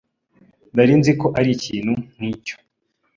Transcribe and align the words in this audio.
Nari 0.75 0.93
nzi 0.99 1.11
ko 1.21 1.27
arikintu 1.39 1.93
nkicyo. 2.15 2.55